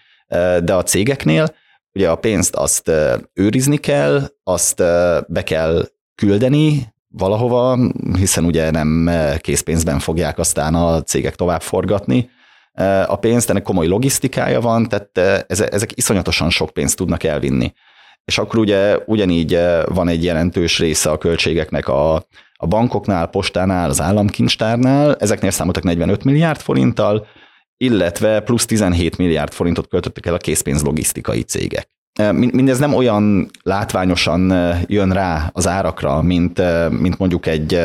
de 0.63 0.73
a 0.73 0.83
cégeknél 0.83 1.55
ugye 1.93 2.09
a 2.09 2.15
pénzt 2.15 2.55
azt 2.55 2.91
őrizni 3.33 3.77
kell, 3.77 4.27
azt 4.43 4.77
be 5.27 5.43
kell 5.43 5.87
küldeni 6.15 6.92
valahova, 7.17 7.79
hiszen 8.17 8.45
ugye 8.45 8.71
nem 8.71 9.09
készpénzben 9.37 9.99
fogják 9.99 10.37
aztán 10.37 10.75
a 10.75 11.01
cégek 11.01 11.35
tovább 11.35 11.61
forgatni 11.61 12.29
a 13.07 13.15
pénzt, 13.15 13.49
ennek 13.49 13.63
komoly 13.63 13.87
logisztikája 13.87 14.61
van, 14.61 14.87
tehát 14.89 15.45
ezek 15.47 15.97
iszonyatosan 15.97 16.49
sok 16.49 16.69
pénzt 16.69 16.97
tudnak 16.97 17.23
elvinni. 17.23 17.73
És 18.25 18.37
akkor 18.37 18.59
ugye 18.59 18.97
ugyanígy 19.05 19.59
van 19.85 20.07
egy 20.07 20.23
jelentős 20.23 20.79
része 20.79 21.09
a 21.09 21.17
költségeknek 21.17 21.87
a, 21.87 22.15
a 22.53 22.67
bankoknál, 22.67 23.27
postánál, 23.27 23.89
az 23.89 24.01
államkincstárnál, 24.01 25.15
ezeknél 25.15 25.51
számoltak 25.51 25.83
45 25.83 26.23
milliárd 26.23 26.59
forinttal, 26.59 27.27
illetve 27.77 28.39
plusz 28.39 28.65
17 28.65 29.17
milliárd 29.17 29.53
forintot 29.53 29.87
költöttek 29.87 30.25
el 30.25 30.33
a 30.33 30.37
készpénz 30.37 30.83
logisztikai 30.83 31.41
cégek. 31.41 31.87
Mindez 32.31 32.79
nem 32.79 32.93
olyan 32.93 33.49
látványosan 33.63 34.53
jön 34.87 35.11
rá 35.11 35.49
az 35.53 35.67
árakra, 35.67 36.21
mint, 36.21 36.61
mint 36.89 37.17
mondjuk 37.17 37.45
egy 37.45 37.79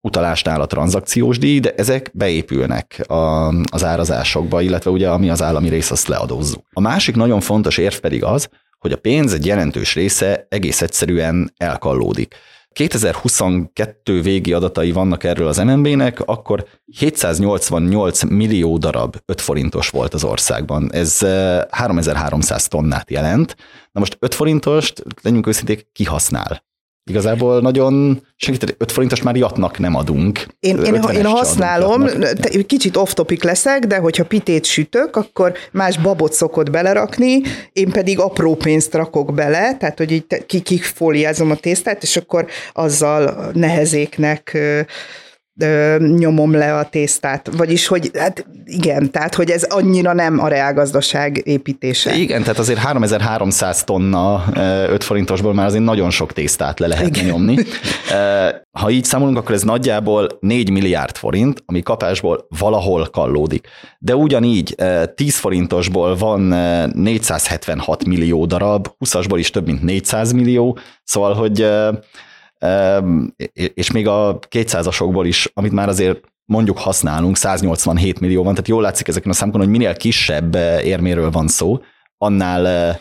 utalásnál 0.00 0.60
a 0.60 0.66
tranzakciós 0.66 1.38
díj, 1.38 1.60
de 1.60 1.74
ezek 1.76 2.10
beépülnek 2.12 3.04
a, 3.08 3.48
az 3.48 3.84
árazásokba, 3.84 4.60
illetve 4.60 4.90
ugye 4.90 5.08
ami 5.08 5.30
az 5.30 5.42
állami 5.42 5.68
rész, 5.68 5.90
azt 5.90 6.08
leadózzuk. 6.08 6.64
A 6.72 6.80
másik 6.80 7.16
nagyon 7.16 7.40
fontos 7.40 7.78
érv 7.78 7.94
pedig 7.94 8.24
az, 8.24 8.48
hogy 8.78 8.92
a 8.92 8.96
pénz 8.96 9.32
egy 9.32 9.46
jelentős 9.46 9.94
része 9.94 10.46
egész 10.48 10.82
egyszerűen 10.82 11.52
elkallódik. 11.56 12.34
2022 12.72 14.22
végi 14.22 14.52
adatai 14.52 14.92
vannak 14.92 15.24
erről 15.24 15.46
az 15.46 15.56
MNB-nek, 15.58 16.20
akkor 16.20 16.66
788 16.98 18.22
millió 18.22 18.78
darab 18.78 19.16
5 19.24 19.40
forintos 19.40 19.88
volt 19.88 20.14
az 20.14 20.24
országban. 20.24 20.92
Ez 20.92 21.18
3300 21.70 22.68
tonnát 22.68 23.10
jelent. 23.10 23.56
Na 23.92 24.00
most 24.00 24.16
5 24.18 24.34
forintost, 24.34 25.02
legyünk 25.22 25.46
őszinték, 25.46 25.88
kihasznál. 25.92 26.62
Igazából 27.04 27.60
nagyon 27.60 28.22
segített, 28.36 28.74
5 28.78 28.92
forintos 28.92 29.22
már 29.22 29.36
jatnak 29.36 29.78
nem 29.78 29.94
adunk. 29.94 30.46
Én, 30.60 30.78
én, 30.78 30.94
én 30.94 31.24
használom, 31.24 32.02
adunk, 32.02 32.66
kicsit 32.66 32.96
off-topic 32.96 33.42
leszek, 33.42 33.86
de 33.86 33.96
hogyha 33.96 34.24
pitét 34.24 34.64
sütök, 34.64 35.16
akkor 35.16 35.52
más 35.72 35.98
babot 35.98 36.32
szokott 36.32 36.70
belerakni, 36.70 37.42
én 37.72 37.90
pedig 37.90 38.18
apró 38.18 38.54
pénzt 38.54 38.94
rakok 38.94 39.34
bele, 39.34 39.76
tehát 39.76 39.98
hogy 39.98 40.12
így 40.12 40.62
kikfóliázom 40.62 41.50
a 41.50 41.56
tésztát, 41.56 42.02
és 42.02 42.16
akkor 42.16 42.46
azzal 42.72 43.50
nehezéknek 43.52 44.58
nyomom 45.98 46.52
le 46.52 46.76
a 46.76 46.84
tésztát. 46.88 47.50
Vagyis, 47.56 47.86
hogy 47.86 48.10
hát 48.14 48.46
igen, 48.64 49.10
tehát, 49.10 49.34
hogy 49.34 49.50
ez 49.50 49.62
annyira 49.62 50.12
nem 50.12 50.38
a 50.38 50.48
reálgazdaság 50.48 51.40
építése. 51.44 52.14
Igen, 52.14 52.42
tehát 52.42 52.58
azért 52.58 52.78
3300 52.78 53.84
tonna 53.84 54.44
5 54.88 55.04
forintosból 55.04 55.54
már 55.54 55.66
azért 55.66 55.84
nagyon 55.84 56.10
sok 56.10 56.32
tésztát 56.32 56.78
le 56.78 56.86
lehet 56.86 57.16
igen. 57.16 57.24
nyomni. 57.24 57.56
Ha 58.78 58.90
így 58.90 59.04
számolunk, 59.04 59.36
akkor 59.36 59.54
ez 59.54 59.62
nagyjából 59.62 60.28
4 60.40 60.70
milliárd 60.70 61.16
forint, 61.16 61.62
ami 61.66 61.82
kapásból 61.82 62.46
valahol 62.58 63.08
kallódik. 63.10 63.68
De 63.98 64.16
ugyanígy 64.16 64.74
10 65.14 65.36
forintosból 65.36 66.16
van 66.16 66.40
476 66.40 68.04
millió 68.04 68.46
darab, 68.46 68.88
20-asból 69.04 69.36
is 69.36 69.50
több 69.50 69.66
mint 69.66 69.82
400 69.82 70.32
millió, 70.32 70.78
szóval, 71.04 71.34
hogy 71.34 71.66
és 73.74 73.90
még 73.90 74.06
a 74.06 74.38
200-asokból 74.50 75.24
is, 75.26 75.50
amit 75.54 75.72
már 75.72 75.88
azért 75.88 76.20
mondjuk 76.44 76.78
használunk, 76.78 77.36
187 77.36 78.20
millió 78.20 78.42
van, 78.42 78.52
tehát 78.52 78.68
jól 78.68 78.82
látszik 78.82 79.08
ezeken 79.08 79.30
a 79.30 79.34
számokon, 79.34 79.60
hogy 79.60 79.70
minél 79.70 79.96
kisebb 79.96 80.54
érméről 80.84 81.30
van 81.30 81.48
szó, 81.48 81.80
annál, 82.18 83.00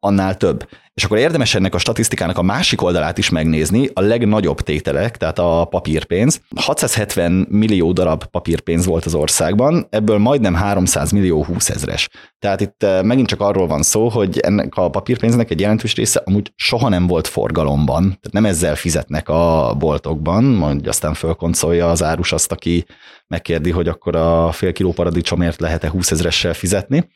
annál 0.00 0.36
több. 0.36 0.68
És 0.98 1.04
akkor 1.04 1.18
érdemes 1.18 1.54
ennek 1.54 1.74
a 1.74 1.78
statisztikának 1.78 2.38
a 2.38 2.42
másik 2.42 2.82
oldalát 2.82 3.18
is 3.18 3.28
megnézni, 3.28 3.88
a 3.92 4.00
legnagyobb 4.00 4.60
tételek, 4.60 5.16
tehát 5.16 5.38
a 5.38 5.66
papírpénz. 5.70 6.40
670 6.56 7.46
millió 7.50 7.92
darab 7.92 8.24
papírpénz 8.24 8.86
volt 8.86 9.04
az 9.04 9.14
országban, 9.14 9.86
ebből 9.90 10.18
majdnem 10.18 10.54
300 10.54 11.10
millió 11.10 11.44
20 11.44 11.68
ezres. 11.68 12.08
Tehát 12.38 12.60
itt 12.60 12.82
eh, 12.82 13.02
megint 13.02 13.28
csak 13.28 13.40
arról 13.40 13.66
van 13.66 13.82
szó, 13.82 14.08
hogy 14.08 14.38
ennek 14.38 14.76
a 14.76 14.90
papírpénznek 14.90 15.50
egy 15.50 15.60
jelentős 15.60 15.94
része 15.94 16.22
amúgy 16.24 16.52
soha 16.56 16.88
nem 16.88 17.06
volt 17.06 17.26
forgalomban, 17.26 18.02
tehát 18.02 18.32
nem 18.32 18.46
ezzel 18.46 18.74
fizetnek 18.74 19.28
a 19.28 19.74
boltokban, 19.78 20.44
majd 20.44 20.86
aztán 20.86 21.14
fölkoncolja 21.14 21.90
az 21.90 22.02
árus 22.02 22.32
azt, 22.32 22.52
aki 22.52 22.84
megkérdi, 23.26 23.70
hogy 23.70 23.88
akkor 23.88 24.16
a 24.16 24.52
fél 24.52 24.72
kiló 24.72 24.92
paradicsomért 24.92 25.60
lehet-e 25.60 25.88
20 25.88 26.10
ezressel 26.10 26.54
fizetni, 26.54 27.08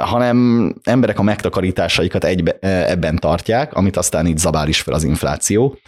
hanem 0.00 0.68
emberek 0.82 1.18
a 1.18 1.22
megtakarításaikat 1.22 2.24
egybe, 2.24 2.52
ebben 2.92 3.16
tartják, 3.16 3.74
amit 3.74 3.96
aztán 3.96 4.26
így 4.26 4.38
zabál 4.38 4.68
is 4.68 4.80
fel 4.80 4.94
az 4.94 5.04
infláció. 5.04 5.78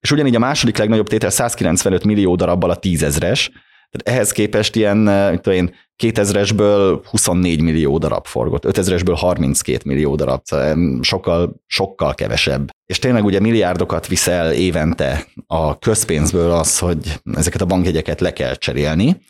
És 0.00 0.10
ugyanígy 0.10 0.34
a 0.34 0.38
második 0.38 0.76
legnagyobb 0.76 1.08
tétel 1.08 1.30
195 1.30 2.04
millió 2.04 2.36
darabbal 2.36 2.70
a 2.70 2.76
tízezres, 2.76 3.50
tehát 3.90 4.18
ehhez 4.18 4.32
képest 4.32 4.76
ilyen, 4.76 4.96
mit 5.30 5.40
tudom 5.40 5.58
én, 5.58 5.74
2000-esből 6.02 7.04
24 7.10 7.60
millió 7.60 7.98
darab 7.98 8.26
forgott, 8.26 8.64
5000-esből 8.66 9.16
32 9.16 9.80
millió 9.84 10.14
darab, 10.14 10.40
szóval 10.44 10.98
sokkal, 11.02 11.54
sokkal 11.66 12.14
kevesebb. 12.14 12.70
És 12.86 12.98
tényleg 12.98 13.24
ugye 13.24 13.40
milliárdokat 13.40 14.06
viszel 14.06 14.52
évente 14.52 15.26
a 15.46 15.78
közpénzből 15.78 16.52
az, 16.52 16.78
hogy 16.78 17.20
ezeket 17.34 17.60
a 17.60 17.66
bankjegyeket 17.66 18.20
le 18.20 18.32
kell 18.32 18.54
cserélni, 18.54 19.20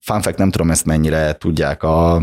Fun 0.00 0.20
nem 0.36 0.50
tudom 0.50 0.70
ezt 0.70 0.84
mennyire 0.84 1.32
tudják 1.32 1.82
a, 1.82 2.14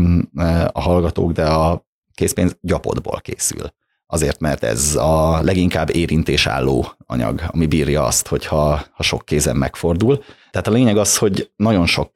a 0.72 0.80
hallgatók, 0.80 1.32
de 1.32 1.44
a 1.44 1.86
készpénz 2.14 2.56
gyapotból 2.60 3.20
készül. 3.20 3.72
Azért, 4.10 4.40
mert 4.40 4.64
ez 4.64 4.94
a 4.94 5.42
leginkább 5.42 5.94
érintés 5.94 6.46
álló 6.46 6.92
anyag, 7.06 7.42
ami 7.46 7.66
bírja 7.66 8.04
azt, 8.04 8.28
hogyha 8.28 8.82
ha 8.92 9.02
sok 9.02 9.24
kézen 9.24 9.56
megfordul. 9.56 10.24
Tehát 10.50 10.66
a 10.66 10.70
lényeg 10.70 10.96
az, 10.96 11.16
hogy 11.16 11.50
nagyon 11.56 11.86
sok 11.86 12.10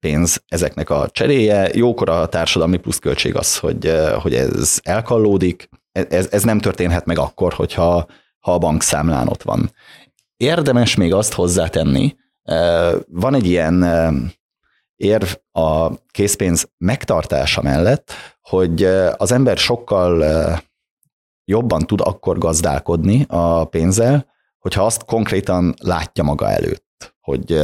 pénz 0.00 0.42
ezeknek 0.48 0.90
a 0.90 1.08
cseréje, 1.10 1.70
jókora 1.72 2.20
a 2.20 2.28
társadalmi 2.28 2.76
pluszköltség 2.76 3.36
az, 3.36 3.58
hogy, 3.58 3.92
hogy 4.20 4.34
ez 4.34 4.78
elkallódik, 4.82 5.68
ez, 5.92 6.28
ez 6.30 6.42
nem 6.42 6.58
történhet 6.58 7.04
meg 7.04 7.18
akkor, 7.18 7.52
hogyha 7.52 8.06
ha 8.40 8.52
a 8.52 8.58
bankszámlán 8.58 9.28
ott 9.28 9.42
van. 9.42 9.72
Érdemes 10.36 10.94
még 10.94 11.14
azt 11.14 11.32
hozzátenni, 11.32 12.16
van 13.08 13.34
egy 13.34 13.46
ilyen 13.46 13.84
érv 14.96 15.28
a 15.52 15.90
készpénz 16.10 16.68
megtartása 16.78 17.62
mellett, 17.62 18.12
hogy 18.40 18.84
az 19.16 19.32
ember 19.32 19.56
sokkal 19.58 20.24
jobban 21.46 21.86
tud 21.86 22.00
akkor 22.00 22.38
gazdálkodni 22.38 23.24
a 23.28 23.64
pénzzel, 23.64 24.26
hogyha 24.58 24.84
azt 24.84 25.04
konkrétan 25.04 25.74
látja 25.82 26.24
maga 26.24 26.50
előtt, 26.50 27.16
hogy, 27.20 27.60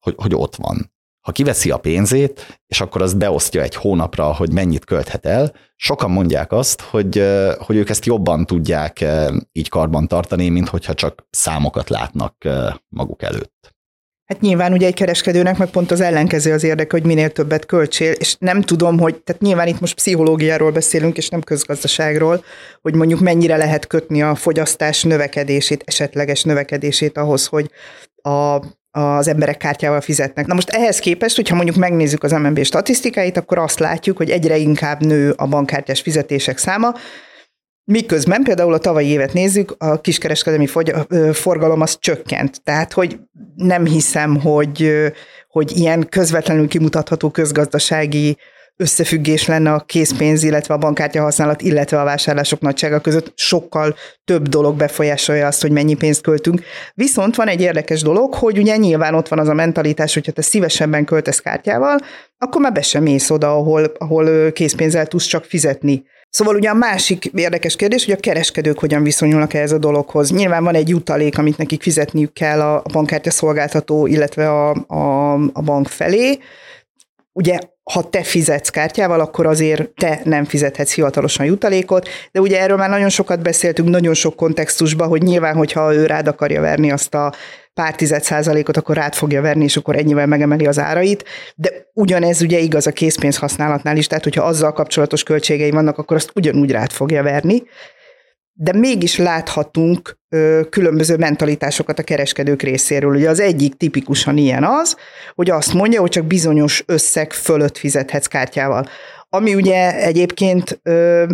hogy, 0.00 0.14
hogy 0.16 0.34
ott 0.34 0.56
van. 0.56 0.92
Ha 1.20 1.32
kiveszi 1.32 1.70
a 1.70 1.76
pénzét, 1.76 2.60
és 2.66 2.80
akkor 2.80 3.02
azt 3.02 3.18
beosztja 3.18 3.62
egy 3.62 3.74
hónapra, 3.74 4.34
hogy 4.34 4.52
mennyit 4.52 4.84
költhet 4.84 5.26
el, 5.26 5.52
sokan 5.76 6.10
mondják 6.10 6.52
azt, 6.52 6.80
hogy, 6.80 7.22
hogy 7.58 7.76
ők 7.76 7.88
ezt 7.88 8.04
jobban 8.04 8.46
tudják 8.46 9.04
így 9.52 9.68
karban 9.68 10.08
tartani, 10.08 10.48
mint 10.48 10.68
hogyha 10.68 10.94
csak 10.94 11.26
számokat 11.30 11.88
látnak 11.88 12.48
maguk 12.88 13.22
előtt. 13.22 13.74
Hát 14.30 14.40
nyilván 14.40 14.72
ugye 14.72 14.86
egy 14.86 14.94
kereskedőnek 14.94 15.58
meg 15.58 15.70
pont 15.70 15.90
az 15.90 16.00
ellenkező 16.00 16.52
az 16.52 16.64
érdeke, 16.64 16.96
hogy 16.96 17.06
minél 17.06 17.30
többet 17.30 17.66
költsél, 17.66 18.12
és 18.12 18.36
nem 18.38 18.60
tudom, 18.60 18.98
hogy, 18.98 19.16
tehát 19.16 19.42
nyilván 19.42 19.66
itt 19.66 19.80
most 19.80 19.94
pszichológiáról 19.94 20.70
beszélünk, 20.70 21.16
és 21.16 21.28
nem 21.28 21.40
közgazdaságról, 21.40 22.44
hogy 22.82 22.94
mondjuk 22.94 23.20
mennyire 23.20 23.56
lehet 23.56 23.86
kötni 23.86 24.22
a 24.22 24.34
fogyasztás 24.34 25.02
növekedését, 25.02 25.82
esetleges 25.86 26.42
növekedését 26.42 27.18
ahhoz, 27.18 27.46
hogy 27.46 27.70
a, 28.22 28.62
az 28.90 29.28
emberek 29.28 29.56
kártyával 29.56 30.00
fizetnek. 30.00 30.46
Na 30.46 30.54
most 30.54 30.70
ehhez 30.70 30.98
képest, 30.98 31.36
hogyha 31.36 31.54
mondjuk 31.54 31.76
megnézzük 31.76 32.22
az 32.22 32.32
MNB 32.32 32.64
statisztikáit, 32.64 33.36
akkor 33.36 33.58
azt 33.58 33.78
látjuk, 33.78 34.16
hogy 34.16 34.30
egyre 34.30 34.56
inkább 34.56 35.04
nő 35.04 35.30
a 35.36 35.46
bankkártyás 35.46 36.00
fizetések 36.00 36.58
száma, 36.58 36.94
Miközben 37.90 38.42
például 38.42 38.72
a 38.72 38.78
tavalyi 38.78 39.08
évet 39.08 39.32
nézzük, 39.32 39.74
a 39.78 40.00
kiskereskedelmi 40.00 40.66
forgalom 41.32 41.80
az 41.80 41.98
csökkent. 41.98 42.62
Tehát, 42.62 42.92
hogy 42.92 43.18
nem 43.54 43.84
hiszem, 43.84 44.40
hogy, 44.40 44.92
hogy 45.48 45.76
ilyen 45.76 46.08
közvetlenül 46.08 46.68
kimutatható 46.68 47.30
közgazdasági 47.30 48.36
összefüggés 48.76 49.46
lenne 49.46 49.72
a 49.72 49.80
készpénz, 49.80 50.42
illetve 50.42 50.74
a 50.74 50.78
bankkártya 50.78 51.22
használat, 51.22 51.62
illetve 51.62 52.00
a 52.00 52.04
vásárlások 52.04 52.60
nagysága 52.60 53.00
között. 53.00 53.32
Sokkal 53.34 53.96
több 54.24 54.48
dolog 54.48 54.76
befolyásolja 54.76 55.46
azt, 55.46 55.60
hogy 55.60 55.70
mennyi 55.70 55.94
pénzt 55.94 56.22
költünk. 56.22 56.62
Viszont 56.94 57.36
van 57.36 57.48
egy 57.48 57.60
érdekes 57.60 58.02
dolog, 58.02 58.34
hogy 58.34 58.58
ugye 58.58 58.76
nyilván 58.76 59.14
ott 59.14 59.28
van 59.28 59.38
az 59.38 59.48
a 59.48 59.54
mentalitás, 59.54 60.14
hogyha 60.14 60.32
te 60.32 60.42
szívesebben 60.42 61.04
költesz 61.04 61.40
kártyával, 61.40 61.98
akkor 62.38 62.60
már 62.60 62.72
be 62.72 62.82
sem 62.82 63.02
mész 63.02 63.30
oda, 63.30 63.56
ahol, 63.56 63.84
ahol 63.98 64.52
készpénzzel 64.52 65.06
tudsz 65.06 65.26
csak 65.26 65.44
fizetni 65.44 66.04
Szóval 66.30 66.54
ugye 66.54 66.68
a 66.68 66.74
másik 66.74 67.24
érdekes 67.24 67.76
kérdés, 67.76 68.04
hogy 68.04 68.14
a 68.14 68.20
kereskedők 68.20 68.78
hogyan 68.78 69.02
viszonyulnak 69.02 69.54
ehhez 69.54 69.72
a 69.72 69.78
dologhoz. 69.78 70.30
Nyilván 70.30 70.64
van 70.64 70.74
egy 70.74 70.88
jutalék, 70.88 71.38
amit 71.38 71.56
nekik 71.56 71.82
fizetniük 71.82 72.32
kell 72.32 72.60
a 72.60 72.82
bankkártya 72.92 73.30
szolgáltató, 73.30 74.06
illetve 74.06 74.50
a, 74.50 74.70
a, 74.86 75.32
a 75.32 75.60
bank 75.62 75.86
felé. 75.86 76.38
Ugye 77.32 77.58
ha 77.92 78.10
te 78.10 78.22
fizetsz 78.22 78.68
kártyával, 78.68 79.20
akkor 79.20 79.46
azért 79.46 79.88
te 79.88 80.20
nem 80.24 80.44
fizethetsz 80.44 80.94
hivatalosan 80.94 81.46
jutalékot, 81.46 82.08
de 82.32 82.40
ugye 82.40 82.60
erről 82.60 82.76
már 82.76 82.90
nagyon 82.90 83.08
sokat 83.08 83.42
beszéltünk, 83.42 83.88
nagyon 83.88 84.14
sok 84.14 84.36
kontextusban, 84.36 85.08
hogy 85.08 85.22
nyilván, 85.22 85.54
hogyha 85.54 85.94
ő 85.94 86.06
rád 86.06 86.28
akarja 86.28 86.60
verni 86.60 86.90
azt 86.90 87.14
a 87.14 87.32
pár 87.74 87.94
tized 87.94 88.22
százalékot, 88.22 88.76
akkor 88.76 88.96
rád 88.96 89.14
fogja 89.14 89.40
verni, 89.40 89.64
és 89.64 89.76
akkor 89.76 89.96
ennyivel 89.96 90.26
megemeli 90.26 90.66
az 90.66 90.78
árait, 90.78 91.24
de 91.54 91.70
ugyanez 91.92 92.42
ugye 92.42 92.58
igaz 92.58 92.86
a 92.86 92.92
készpénz 92.92 93.36
használatnál 93.36 93.96
is, 93.96 94.06
tehát 94.06 94.24
hogyha 94.24 94.44
azzal 94.44 94.72
kapcsolatos 94.72 95.22
költségei 95.22 95.70
vannak, 95.70 95.98
akkor 95.98 96.16
azt 96.16 96.30
ugyanúgy 96.34 96.70
rád 96.70 96.90
fogja 96.90 97.22
verni, 97.22 97.62
de 98.52 98.72
mégis 98.72 99.16
láthatunk 99.16 100.18
ö, 100.28 100.60
különböző 100.70 101.16
mentalitásokat 101.16 101.98
a 101.98 102.02
kereskedők 102.02 102.62
részéről. 102.62 103.14
Ugye 103.14 103.28
az 103.28 103.40
egyik 103.40 103.74
tipikusan 103.74 104.36
ilyen 104.36 104.64
az, 104.64 104.96
hogy 105.34 105.50
azt 105.50 105.74
mondja, 105.74 106.00
hogy 106.00 106.10
csak 106.10 106.24
bizonyos 106.24 106.82
összeg 106.86 107.32
fölött 107.32 107.78
fizethetsz 107.78 108.26
kártyával. 108.26 108.88
Ami 109.28 109.54
ugye 109.54 110.04
egyébként 110.04 110.80
ö, 110.82 111.24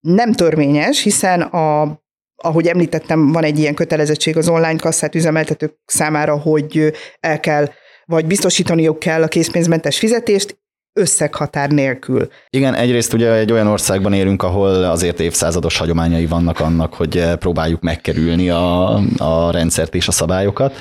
nem 0.00 0.32
törvényes, 0.32 1.02
hiszen 1.02 1.40
a 1.40 1.98
ahogy 2.36 2.66
említettem, 2.66 3.32
van 3.32 3.44
egy 3.44 3.58
ilyen 3.58 3.74
kötelezettség 3.74 4.36
az 4.36 4.48
online 4.48 4.76
kasszát 4.76 5.14
üzemeltetők 5.14 5.74
számára, 5.84 6.38
hogy 6.38 6.92
el 7.20 7.40
kell, 7.40 7.68
vagy 8.04 8.26
biztosítaniuk 8.26 8.98
kell 8.98 9.22
a 9.22 9.28
készpénzmentes 9.28 9.98
fizetést, 9.98 10.58
összeghatár 10.92 11.70
nélkül. 11.70 12.28
Igen, 12.50 12.74
egyrészt 12.74 13.12
ugye 13.12 13.32
egy 13.32 13.52
olyan 13.52 13.66
országban 13.66 14.12
élünk, 14.12 14.42
ahol 14.42 14.84
azért 14.84 15.20
évszázados 15.20 15.78
hagyományai 15.78 16.26
vannak 16.26 16.60
annak, 16.60 16.94
hogy 16.94 17.24
próbáljuk 17.38 17.80
megkerülni 17.80 18.50
a, 18.50 18.94
a 19.18 19.50
rendszert 19.50 19.94
és 19.94 20.08
a 20.08 20.12
szabályokat. 20.12 20.74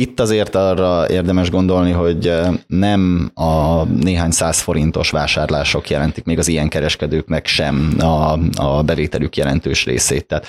Itt 0.00 0.20
azért 0.20 0.54
arra 0.54 1.10
érdemes 1.10 1.50
gondolni, 1.50 1.90
hogy 1.90 2.32
nem 2.66 3.30
a 3.34 3.84
néhány 3.84 4.30
száz 4.30 4.60
forintos 4.60 5.10
vásárlások 5.10 5.90
jelentik 5.90 6.24
még 6.24 6.38
az 6.38 6.48
ilyen 6.48 6.68
kereskedőknek 6.68 7.46
sem 7.46 7.94
a, 7.98 8.38
a 8.56 8.82
bevételük 8.82 9.36
jelentős 9.36 9.84
részét. 9.84 10.26
Tehát 10.26 10.46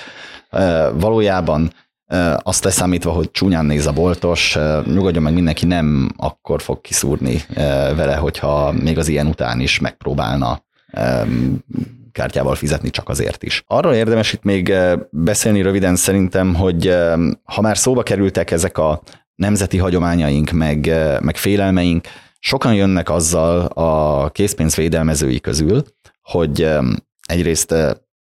Valójában 0.94 1.72
azt 2.36 2.64
leszámítva, 2.64 3.10
hogy 3.10 3.30
csúnyán 3.30 3.64
néz 3.64 3.86
a 3.86 3.92
boltos, 3.92 4.58
nyugodjon 4.84 5.22
meg 5.22 5.32
mindenki, 5.32 5.66
nem 5.66 6.10
akkor 6.16 6.62
fog 6.62 6.80
kiszúrni 6.80 7.42
vele, 7.96 8.14
hogyha 8.14 8.72
még 8.72 8.98
az 8.98 9.08
ilyen 9.08 9.26
után 9.26 9.60
is 9.60 9.78
megpróbálna 9.78 10.64
kártyával 12.12 12.54
fizetni 12.54 12.90
csak 12.90 13.08
azért 13.08 13.42
is. 13.42 13.64
Arról 13.66 13.94
érdemes 13.94 14.32
itt 14.32 14.42
még 14.42 14.74
beszélni 15.10 15.62
röviden 15.62 15.96
szerintem, 15.96 16.54
hogy 16.54 16.96
ha 17.44 17.60
már 17.60 17.78
szóba 17.78 18.02
kerültek 18.02 18.50
ezek 18.50 18.78
a 18.78 19.02
nemzeti 19.40 19.78
hagyományaink, 19.78 20.50
meg, 20.50 20.86
meg 21.22 21.36
félelmeink, 21.36 22.06
sokan 22.38 22.74
jönnek 22.74 23.10
azzal 23.10 23.64
a 23.66 24.30
készpénzvédelmezői 24.30 25.40
közül, 25.40 25.84
hogy 26.22 26.68
egyrészt 27.26 27.74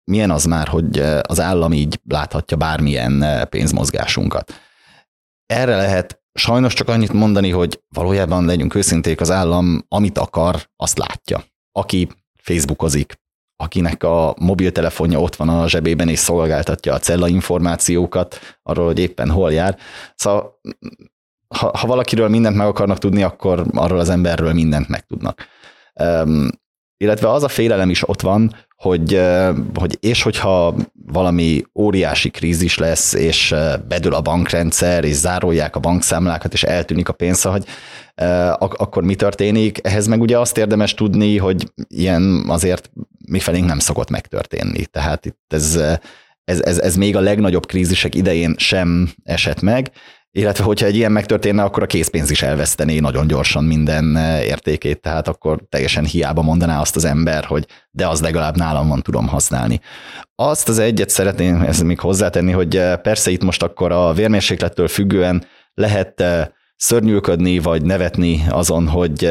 milyen 0.04 0.30
az 0.30 0.44
már, 0.44 0.68
hogy 0.68 0.98
az 1.22 1.40
állam 1.40 1.72
így 1.72 2.00
láthatja 2.08 2.56
bármilyen 2.56 3.24
pénzmozgásunkat. 3.48 4.52
Erre 5.46 5.76
lehet 5.76 6.22
sajnos 6.32 6.74
csak 6.74 6.88
annyit 6.88 7.12
mondani, 7.12 7.50
hogy 7.50 7.80
valójában 7.94 8.44
legyünk 8.44 8.74
őszinték, 8.74 9.20
az 9.20 9.30
állam 9.30 9.84
amit 9.88 10.18
akar, 10.18 10.68
azt 10.76 10.98
látja. 10.98 11.44
Aki 11.72 12.08
Facebookozik, 12.42 13.14
akinek 13.60 14.02
a 14.02 14.34
mobiltelefonja 14.40 15.20
ott 15.20 15.36
van 15.36 15.48
a 15.48 15.68
zsebében 15.68 16.08
és 16.08 16.18
szolgáltatja 16.18 16.94
a 16.94 16.98
cella 16.98 17.28
információkat 17.28 18.38
arról, 18.62 18.86
hogy 18.86 18.98
éppen 18.98 19.30
hol 19.30 19.52
jár. 19.52 19.76
Szóval 20.14 20.60
ha, 21.48 21.70
ha 21.78 21.86
valakiről 21.86 22.28
mindent 22.28 22.56
meg 22.56 22.66
akarnak 22.66 22.98
tudni, 22.98 23.22
akkor 23.22 23.66
arról 23.72 23.98
az 23.98 24.08
emberről 24.08 24.52
mindent 24.52 24.88
megtudnak. 24.88 25.46
Um, 25.94 26.48
illetve 26.96 27.30
az 27.30 27.42
a 27.42 27.48
félelem 27.48 27.90
is 27.90 28.08
ott 28.08 28.20
van, 28.20 28.54
hogy, 28.76 29.20
hogy 29.74 29.96
és 30.00 30.22
hogyha 30.22 30.74
valami 31.06 31.64
óriási 31.74 32.30
krízis 32.30 32.78
lesz, 32.78 33.12
és 33.12 33.54
bedől 33.88 34.14
a 34.14 34.20
bankrendzer, 34.20 35.04
és 35.04 35.14
zárolják 35.14 35.76
a 35.76 35.80
bankszámlákat, 35.80 36.52
és 36.52 36.62
eltűnik 36.62 37.08
a 37.08 37.12
pénz, 37.12 37.42
hogy 37.42 37.64
akkor 38.58 39.02
mi 39.02 39.14
történik? 39.14 39.78
Ehhez 39.82 40.06
meg 40.06 40.20
ugye 40.20 40.38
azt 40.38 40.58
érdemes 40.58 40.94
tudni, 40.94 41.36
hogy 41.36 41.72
ilyen 41.88 42.44
azért 42.48 42.90
mi 43.28 43.38
felénk 43.38 43.66
nem 43.66 43.78
szokott 43.78 44.10
megtörténni. 44.10 44.86
Tehát 44.86 45.26
itt 45.26 45.44
ez, 45.48 45.80
ez, 46.44 46.60
ez, 46.60 46.78
ez 46.78 46.96
még 46.96 47.16
a 47.16 47.20
legnagyobb 47.20 47.66
krízisek 47.66 48.14
idején 48.14 48.54
sem 48.58 49.10
esett 49.24 49.60
meg, 49.60 49.90
illetve, 50.30 50.64
hogyha 50.64 50.86
egy 50.86 50.96
ilyen 50.96 51.12
megtörténne, 51.12 51.62
akkor 51.62 51.82
a 51.82 51.86
készpénz 51.86 52.30
is 52.30 52.42
elvesztené 52.42 52.98
nagyon 52.98 53.26
gyorsan 53.26 53.64
minden 53.64 54.16
eh, 54.16 54.46
értékét, 54.46 55.00
tehát 55.00 55.28
akkor 55.28 55.62
teljesen 55.68 56.04
hiába 56.04 56.42
mondaná 56.42 56.80
azt 56.80 56.96
az 56.96 57.04
ember, 57.04 57.44
hogy 57.44 57.66
de 57.90 58.08
az 58.08 58.20
legalább 58.20 58.56
nálam 58.56 58.88
van, 58.88 59.02
tudom 59.02 59.28
használni. 59.28 59.80
Azt 60.34 60.68
az 60.68 60.78
egyet 60.78 61.08
szeretném 61.08 61.60
ezt 61.60 61.84
még 61.84 62.00
hozzátenni, 62.00 62.52
hogy 62.52 62.76
eh, 62.76 62.96
persze 62.96 63.30
itt 63.30 63.42
most 63.42 63.62
akkor 63.62 63.92
a 63.92 64.12
vérmérséklettől 64.12 64.88
függően 64.88 65.44
lehet 65.74 66.20
eh, 66.20 66.46
szörnyűködni, 66.76 67.58
vagy 67.58 67.82
nevetni 67.82 68.44
azon, 68.48 68.88
hogy, 68.88 69.30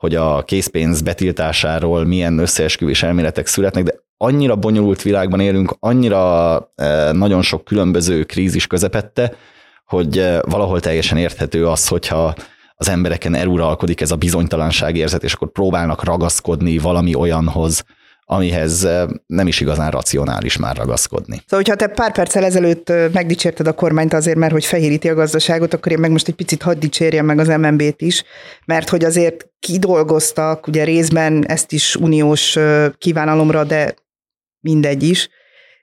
hogy 0.00 0.14
a 0.14 0.42
készpénz 0.42 1.00
betiltásáról 1.00 2.04
milyen 2.04 2.38
összeesküvés 2.38 3.02
elméletek 3.02 3.46
születnek, 3.46 3.84
de 3.84 3.94
annyira 4.16 4.56
bonyolult 4.56 5.02
világban 5.02 5.40
élünk, 5.40 5.76
annyira 5.78 6.72
nagyon 7.12 7.42
sok 7.42 7.64
különböző 7.64 8.24
krízis 8.24 8.66
közepette, 8.66 9.34
hogy 9.84 10.18
eh, 10.18 10.38
valahol 10.42 10.80
teljesen 10.80 11.18
érthető 11.18 11.66
az, 11.66 11.88
hogyha 11.88 12.34
az 12.74 12.88
embereken 12.88 13.34
eluralkodik 13.34 14.00
ez 14.00 14.10
a 14.10 14.16
bizonytalanság 14.16 14.96
érzet, 14.96 15.24
és 15.24 15.32
akkor 15.32 15.52
próbálnak 15.52 16.04
ragaszkodni 16.04 16.78
valami 16.78 17.14
olyanhoz, 17.14 17.84
amihez 18.32 18.88
nem 19.26 19.46
is 19.46 19.60
igazán 19.60 19.90
racionális 19.90 20.56
már 20.56 20.76
ragaszkodni. 20.76 21.42
Szóval, 21.46 21.64
hogyha 21.64 21.74
te 21.74 21.86
pár 21.86 22.12
perccel 22.12 22.44
ezelőtt 22.44 22.92
megdicsérted 23.12 23.66
a 23.66 23.72
kormányt 23.72 24.12
azért, 24.12 24.36
mert 24.36 24.52
hogy 24.52 24.64
fehéríti 24.64 25.08
a 25.08 25.14
gazdaságot, 25.14 25.74
akkor 25.74 25.92
én 25.92 25.98
meg 25.98 26.10
most 26.10 26.28
egy 26.28 26.34
picit 26.34 26.62
hadd 26.62 26.78
dicsérjem 26.78 27.24
meg 27.24 27.38
az 27.38 27.48
MNB-t 27.48 28.00
is, 28.00 28.24
mert 28.64 28.88
hogy 28.88 29.04
azért 29.04 29.48
kidolgoztak, 29.58 30.66
ugye 30.66 30.84
részben 30.84 31.46
ezt 31.46 31.72
is 31.72 31.96
uniós 31.96 32.58
kívánalomra, 32.98 33.64
de 33.64 33.94
mindegy 34.60 35.02
is, 35.02 35.28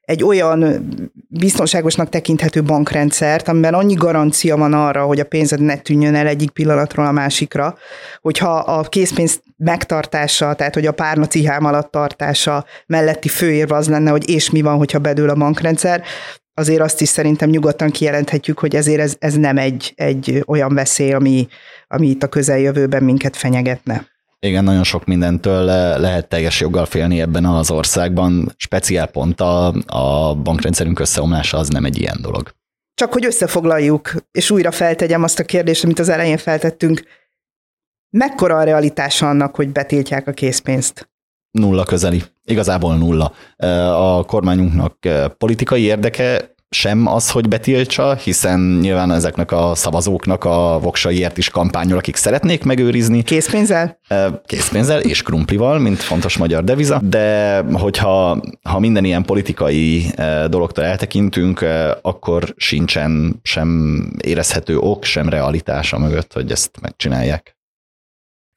egy 0.08 0.24
olyan 0.24 0.90
biztonságosnak 1.30 2.10
tekinthető 2.10 2.64
bankrendszert, 2.64 3.48
amiben 3.48 3.74
annyi 3.74 3.94
garancia 3.94 4.58
van 4.58 4.74
arra, 4.74 5.06
hogy 5.06 5.20
a 5.20 5.26
pénzed 5.26 5.60
ne 5.60 5.78
tűnjön 5.78 6.16
el 6.16 6.28
egyik 6.28 6.50
pillanatról 6.50 7.06
a 7.06 7.12
másikra, 7.12 7.78
hogyha 8.22 8.58
a 8.58 8.82
készpénz 8.82 9.42
megtartása, 9.58 10.54
tehát 10.54 10.74
hogy 10.74 10.86
a 10.86 10.92
párna 10.92 11.28
cihám 11.28 11.66
alatt 11.66 11.92
tartása 11.92 12.66
melletti 12.86 13.28
főérve 13.28 13.76
az 13.76 13.90
lenne, 13.90 14.12
hogy 14.12 14.30
és 14.30 14.50
mi 14.50 14.62
van, 14.62 14.78
hogyha 14.78 15.00
bedől 15.00 15.30
a 15.30 15.36
bankrendszer, 15.36 16.04
azért 16.54 16.82
azt 16.82 17.02
is 17.02 17.10
szerintem 17.10 17.50
nyugodtan 17.50 17.90
kijelenthetjük, 17.90 18.60
hogy 18.60 18.76
ezért 18.76 19.00
ez, 19.00 19.16
ez 19.20 19.34
nem 19.34 19.58
egy, 19.58 19.94
egy 19.96 20.44
olyan 20.46 20.74
veszély, 20.74 21.14
ami, 21.14 21.48
ami 21.88 22.08
itt 22.08 22.24
a 22.24 22.28
közeljövőben 22.28 23.04
minket 23.04 23.36
fenyegetne. 23.36 24.06
Igen, 24.40 24.64
nagyon 24.64 24.84
sok 24.84 25.06
mindentől 25.06 25.64
lehet 26.00 26.28
teljes 26.28 26.60
joggal 26.60 26.86
félni 26.86 27.22
ebben 27.22 27.46
az 27.46 27.72
országban. 27.72 28.54
Speciál 28.58 29.08
pont 29.08 29.42
a, 29.42 29.74
a 29.88 30.36
bankrendszerünk 30.36 31.00
összeomlása 31.00 31.58
az 31.58 31.68
nem 31.68 31.86
egy 31.86 31.98
ilyen 31.98 32.18
dolog. 32.22 32.56
Csak 32.94 33.14
hogy 33.14 33.26
összefoglaljuk, 33.26 34.14
és 34.32 34.52
újra 34.52 34.72
feltegyem 34.72 35.24
azt 35.24 35.40
a 35.40 35.44
kérdést, 35.44 35.84
amit 35.84 36.00
az 36.00 36.10
elején 36.10 36.38
feltettünk. 36.38 37.04
Mekkora 38.10 38.58
a 38.58 38.64
realitása 38.64 39.30
annak, 39.30 39.56
hogy 39.56 39.70
betiltják 39.70 40.28
a 40.28 40.32
készpénzt? 40.32 41.10
Nulla 41.52 41.84
közeli. 41.84 42.24
Igazából 42.44 42.98
nulla. 42.98 43.34
A 43.94 44.26
kormányunknak 44.26 44.98
politikai 45.38 45.82
érdeke 45.82 46.56
sem 46.70 47.08
az, 47.08 47.32
hogy 47.32 47.48
betiltsa, 47.48 48.16
hiszen 48.16 48.60
nyilván 48.60 49.12
ezeknek 49.12 49.52
a 49.52 49.72
szavazóknak 49.76 50.44
a 50.44 50.80
voksaiért 50.82 51.38
is 51.38 51.50
kampányol, 51.50 51.98
akik 51.98 52.16
szeretnék 52.16 52.64
megőrizni. 52.64 53.24
Készpénzzel? 53.24 54.00
Készpénzzel 54.46 55.00
és 55.00 55.22
krumplival, 55.22 55.80
mint 55.80 55.98
fontos 55.98 56.38
magyar 56.38 56.64
deviza, 56.64 57.02
de 57.04 57.60
hogyha 57.74 58.42
ha 58.64 58.80
minden 58.80 59.06
ilyen 59.06 59.24
politikai 59.24 60.06
dologtól 60.48 60.84
eltekintünk, 60.84 61.66
akkor 62.02 62.54
sincsen 62.58 63.40
sem 63.44 64.00
érezhető 64.24 64.78
ok, 64.78 65.04
sem 65.04 65.30
realitása 65.30 66.00
mögött, 66.00 66.34
hogy 66.34 66.52
ezt 66.52 66.72
megcsinálják. 66.82 67.57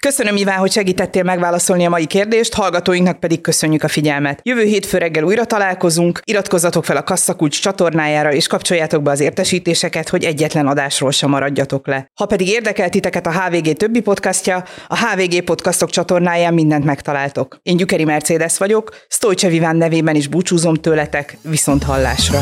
Köszönöm, 0.06 0.36
Iván, 0.36 0.58
hogy 0.58 0.72
segítettél 0.72 1.22
megválaszolni 1.22 1.86
a 1.86 1.88
mai 1.88 2.06
kérdést, 2.06 2.54
hallgatóinknak 2.54 3.20
pedig 3.20 3.40
köszönjük 3.40 3.82
a 3.82 3.88
figyelmet. 3.88 4.40
Jövő 4.42 4.62
hétfő 4.62 4.98
reggel 4.98 5.24
újra 5.24 5.44
találkozunk, 5.44 6.20
iratkozzatok 6.24 6.84
fel 6.84 6.96
a 6.96 7.02
Kasszakulcs 7.02 7.60
csatornájára, 7.60 8.32
és 8.32 8.46
kapcsoljátok 8.46 9.02
be 9.02 9.10
az 9.10 9.20
értesítéseket, 9.20 10.08
hogy 10.08 10.24
egyetlen 10.24 10.66
adásról 10.66 11.10
sem 11.10 11.30
maradjatok 11.30 11.86
le. 11.86 12.10
Ha 12.14 12.26
pedig 12.26 12.48
érdekel 12.48 12.88
titeket 12.88 13.26
a 13.26 13.32
HVG 13.32 13.72
többi 13.72 14.00
podcastja, 14.00 14.64
a 14.88 14.98
HVG 14.98 15.44
podcastok 15.44 15.90
csatornáján 15.90 16.54
mindent 16.54 16.84
megtaláltok. 16.84 17.58
Én 17.62 17.76
Gyükeri 17.76 18.04
Mercedes 18.04 18.58
vagyok, 18.58 18.90
Sztojcsev 19.08 19.52
Iván 19.52 19.76
nevében 19.76 20.14
is 20.14 20.26
búcsúzom 20.26 20.74
tőletek, 20.74 21.36
viszont 21.42 21.82
hallásra. 21.82 22.40